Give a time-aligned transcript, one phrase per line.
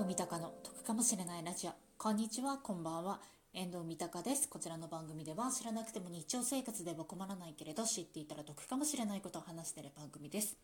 [0.00, 1.72] 藤三鷹の得かもしれないラジオ。
[1.98, 3.20] こんにちはこんばんは。
[3.52, 4.48] 遠藤三鷹です。
[4.48, 10.56] こちらの番組では知らなくても日常生活では困らないけれど知っていたら得かもしれないことを話している番組です。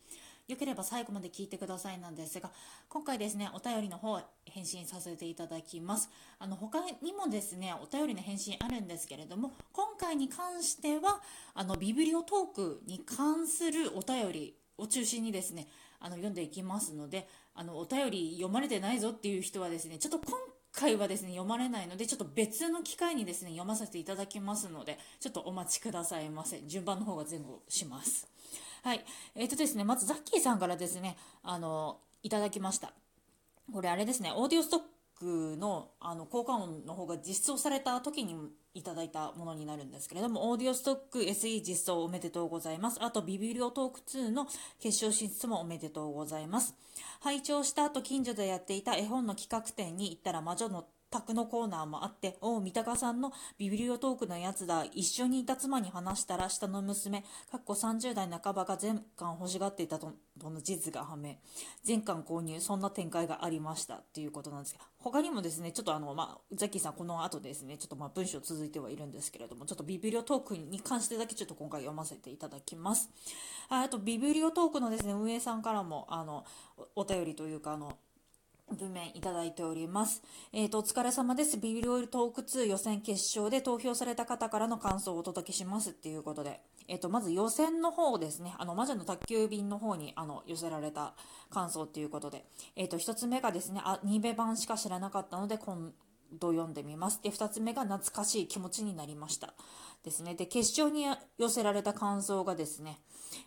[0.49, 2.51] よければ最後まで聞いてくださいなんですが
[2.89, 6.09] 今回ですねお便りの方返信させていただきます。
[6.39, 11.21] あの他にもですねお便りの返信あるんですけれども今回に関しては
[11.53, 15.69] あのビブリオトークに関するお便りを中心にですね
[16.01, 20.39] あの読んでいきますのであのお便り読まれてないぞっていう人はですねちょっと今
[20.73, 26.61] 回はですね読まれないのでちょっと別の機会にですね読ませていただきますのでちょっとお待ちくださいませ。
[26.67, 28.29] 順番の方が前後します。
[28.85, 29.05] はい。
[29.35, 32.93] えーとですねまずザッキーさんからですねあのいただきました。
[33.73, 34.81] これあれですねオーディオストッ
[35.19, 38.37] クのあの効果音の方が実装された時に
[38.75, 43.03] いただいたものになるんですけれども、オーディオストック SE 実装おめでとうございます。
[43.03, 44.47] あと、ビビリオトーク2の
[44.79, 46.75] 決勝進出もおめでとうございます。
[47.21, 50.87] 拝聴した後、近所でやっていた絵本の企画展に行ったら魔女の
[51.21, 61.37] 宅のコーナーもあって、おう、三鷹さんのビビリオトークのやつだ、一緒にいた妻に話したら、下の娘、かっこ30代半ばが全巻欲しがっていたとの事実が判明。
[61.83, 73.11] 全巻購入、そんな展開がありましたっていうことなんですけど、他にもですね、ちょっとあの、まあ、ザッキーさん、この後ですね、ちょっとまあ文章続いてはいるんですけれども、ちょっとビビリオトークに関してだけちょっと今回読ませていただきます。
[73.69, 76.45] あと、ビビリオトークのですね、運営さんからも、あの、
[76.95, 77.97] お便りというか、あの、
[78.75, 80.23] 文面いただいております。
[80.53, 81.57] えっ、ー、と、お疲れ様です。
[81.57, 91.15] ビビリオイルトーク2予選決勝で投票された方からの感想をお届けしますっていうことで、えっ、ー、と、まず予選の方ですね、あの、魔女の宅急便の方に、あの、寄せられた
[91.49, 95.93] 感想っていうことで、えっ、ー、と、一つ目がですね、あ、2ベ版しか知らなかったので、今
[96.33, 97.21] 度読んでみます。
[97.23, 99.55] で、二つ目が懐かしい気持ちになりました。
[100.05, 100.35] ですね。
[100.35, 103.01] で、決勝に寄せられた感想がですね、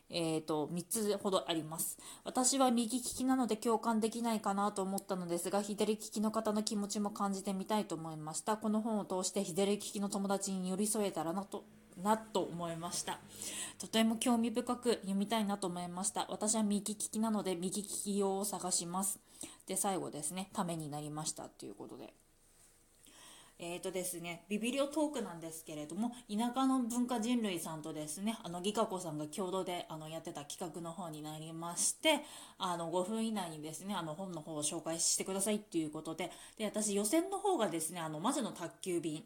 [0.10, 1.98] えっ、ー、と、3つほどあります。
[2.24, 8.58] 私は右利きなので共感できないかなと思ったのですが、左利きの方の気持ちも感じてみたいと思いました。
[8.58, 11.64] この本を通して左利きの友達に寄り添えたらなと、
[12.04, 13.20] なと思いました。
[13.78, 16.28] とても興味深く読みたいなと思いました。
[16.30, 19.20] 私は右利きなので右利き用を探します。
[19.66, 22.14] で、最後ですね、ためになりましたということで。
[23.62, 32.22] えーとですね、ビビリオトークなんですけれども、田舎の文化人類さんとですね、あの、ギカ子さんが共同であのやってた企画の方になりまして、
[32.58, 39.26] あの、5分以内にですね、あの、本の方を紹介してくださいっていうことで、で、私予選の方がですね、あの、魔女の宅急便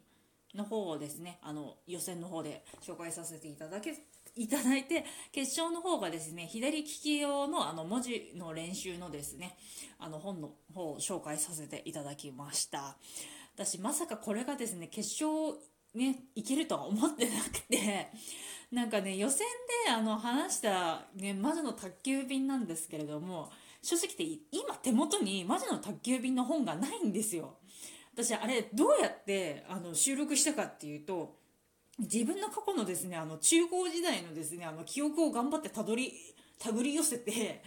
[0.55, 3.95] の方をですね、あの、予選の方で紹介させていただけ
[4.35, 9.55] いただいて、決勝の方がですね、左利き用のあの文字の練習のですね、
[9.99, 12.97] あの本の方を紹介させていただきました。
[13.55, 15.57] 私まさかこれがですね決勝
[15.93, 18.11] ねいけるとは思ってなくて
[18.71, 19.45] なんかね予選
[19.85, 27.57] であの話したね魔女の宅急便なんですけれども正直って今手元に魔女の宅急便の本がないんですよ。
[28.13, 31.35] 私あれどうやってあの収録したかっていうと
[31.99, 36.13] 自分の過去のですねあの中高時代のですねあの記憶を頑張ってたどり
[36.59, 37.63] 手繰り寄せて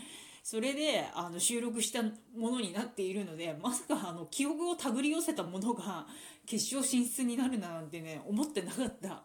[0.48, 6.06] それであの収録したものになっているのでまさかあの記憶を手繰り寄せたものが
[6.46, 9.24] 決勝進出になるなんてね思ってなかった。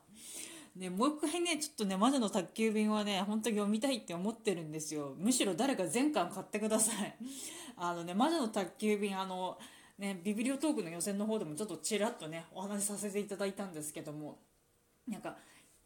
[0.75, 5.13] ね、もう一回ね、ちょっとね、魔女の宅急便はね、本当に読みたいって思ってるんですよ。
[5.17, 7.15] むしろ誰か全巻買ってください。
[7.75, 9.59] あのね、魔女の宅急便、あの、
[9.99, 14.39] ね、ビビリオトークの予選の方でもちょっとちらっとね、お話しさせていただいたんですけども、
[15.09, 15.35] なんか、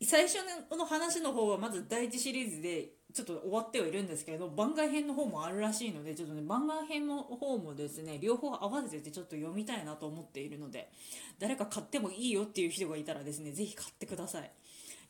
[0.04, 0.36] 最初
[0.78, 10.92] の話の方はまず第1シリーズでちょっと終わってはいるんですけれど番外編の方もあるらしいのでちょっとね番外編の方もですね両方合わせてちょっと読みたいなと思っているので
[11.40, 14.52] 誰か買ってもいいよっていう人がいたらですね是非買ってください。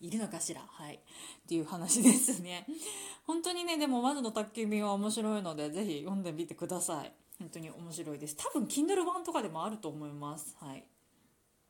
[0.02, 0.62] いるのかしら？
[0.62, 0.96] はい。
[0.96, 1.00] っ
[1.48, 2.68] ていう話ですね。
[3.26, 7.12] 本当にねでも魔女の宅急便は面白いので是非読んでみてください。
[7.40, 8.36] 本当に面白いです。
[8.38, 10.56] 多分 Kindle 版とかでもあると思います。
[10.62, 10.84] はい。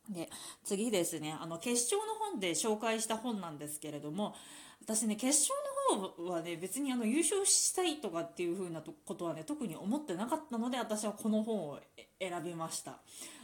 [0.09, 0.29] で
[0.63, 4.35] 次ですねあの決勝の本で紹介した本なんですけれども
[4.81, 5.53] 私ね決勝
[5.99, 11.79] の方はね別にあの優勝したいとかっていう風なことはね特に思ってなかったので私はこの本を
[12.19, 12.99] 選びました。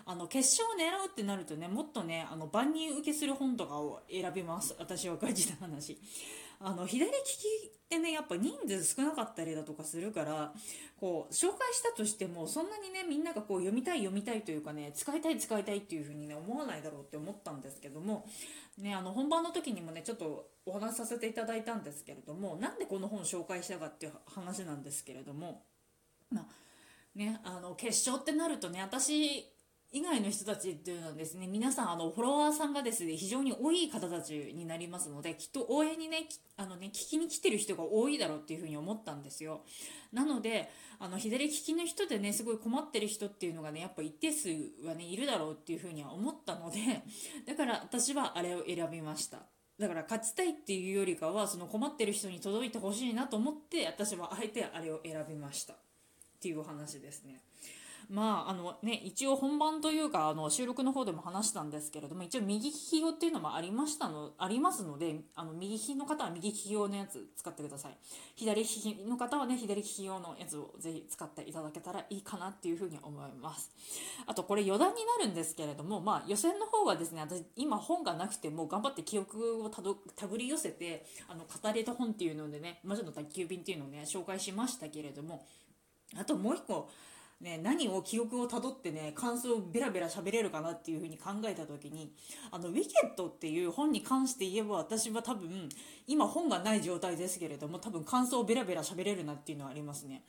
[0.05, 4.75] あの決勝を狙うってなるとねもっとねあの万人受けする本とかを選びます。
[4.79, 5.99] 私は感じた話。
[6.63, 7.17] あの左利き
[7.67, 10.53] ってねやっぱ人数少なかったりだとかするから
[10.99, 18.27] こう紹介したとしてもそんなにねみんながこう読みたい読みたいというかね使いたい使いたいっていう風にね思わないだろうって思ったんですけども
[18.77, 25.63] ねあの本番の時にもねちょっとお話しさせていただいたんですけれどもなんでこの本紹介したかっていう話なんですけれども
[26.31, 26.45] まあ
[27.15, 29.51] ねあの決勝ってなるとね私
[29.93, 39.65] 以外の人たちっていうのはですね、皆さん、あの、フォロワーさんがですね、非常に多い方たちになりますので、きっと応援にね、あのね、聞きに来てる人が多いだろうっていうふうに思ったんですよ。
[40.13, 44.47] なので、あの、左利きの人でね、すごい困ってる人っていうのがね、やっぱ一定数
[44.87, 46.79] はね、いるだろうっていうふうには思ったので、
[47.45, 49.45] だから私はあれを選びました。
[49.77, 55.75] だから勝ちたいっていうよりかは、その困ってる人に届いてほしいなと思って、私はあえてあれを選びました。
[56.41, 57.39] っていう話ですね。
[58.09, 67.95] まああのね、一応本番というかあの収録の方でも話したんですけれども一応右利き用っていうのもありましたのありますのであの右利きの方は右利き用のやつ使ってください
[68.35, 73.71] 左利きの方はね左利き用のやつをぜひ使っていただけたらいいかなっていうふうに思います
[74.27, 85.45] あとこれ余談になるんですけれどもまあ予選の方はですね私今本がなくても頑張って記憶をたど手繰り寄せてあの語れた本っていうのでね魔女の宅急便っていうのをね紹介しましたけれども
[86.17, 86.89] あともう一個
[87.41, 92.13] ね、何を記憶をたどってね感想をベラベラ喋れるかなっていうふうに考えた時に
[92.51, 95.67] あの「ウィケット」っていう本に関して言えば私は多分
[96.05, 100.23] 今本がない状態ですけれども多分感想をベラベラ喋れるなっていうのはありますね。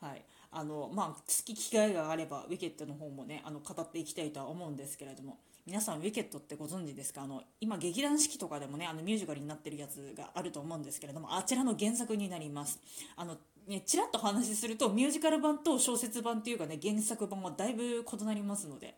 [0.00, 0.24] はい。
[0.52, 5.36] あのまあ、好き機会があればウィケットの方もねあの語っていきたいとは思うんですけれども
[5.66, 7.24] 皆さんウィケットってご存知ですか？
[7.24, 12.80] あの今劇団四季とかでもねあのミュージカルになってるやつがあると思うんですけれどもあちらの原作になります。
[13.16, 13.36] あの
[13.66, 18.96] ね、ちらっと話するとミュージカル版と小説版っていうかね原作版はだいぶ異なりますので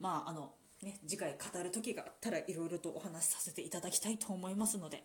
[0.00, 5.04] まああのね次回語る時があったらいろいろとお話しさせていただきたいと思いますので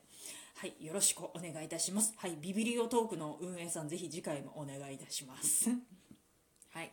[0.58, 2.14] はいよろしくお願いいたします。
[2.18, 5.70] はいビビリオトークの運営さんぜひ次回もお願いいたします。
[6.72, 6.92] はい。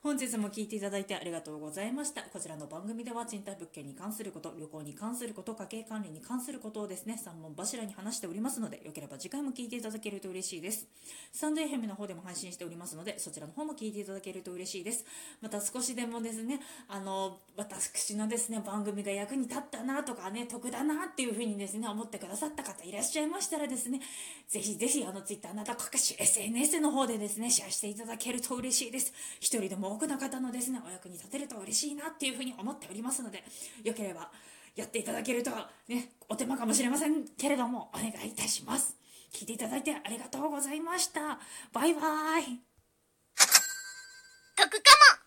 [0.00, 2.22] 本日も聞いていただいてありがとうございました。
[2.22, 10.86] こちらの番組では賃貸物件に関すること、旅行に関すること、家計管理に関することをですね、3本柱に話しておりますので、よければ次回も聞いていただけると嬉しいです。
[11.32, 15.04] スタンド FM の方でも配信しておりますので、そちらの方も聞いていただけると嬉しいです。
[15.42, 24.00] また少しでもですね、あの、私のですね、番組が役に立ったなとかね、得だなっていうふうにですね、思ってくださった方いらっしゃいましたらですね、
[24.46, 29.12] ぜひぜひあの Twitter など各種 SNS の方でですね、シェアしていただけると嬉しいです。
[29.40, 33.42] 一人でも多くの方のですね、お役に立てると嬉しいなっていうふうに思っておりますので、
[33.82, 34.30] よければ
[34.76, 35.50] やっていただけると
[35.88, 38.96] ね、お手間かもしれませんけれども、お願いいたします。
[39.32, 41.38] 聞いていただいてありがとうございました。
[41.72, 42.60] バイバーイ。
[44.56, 45.17] 得か